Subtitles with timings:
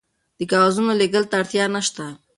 [0.39, 2.05] د کاغذونو لیږلو ته اړتیا نشته.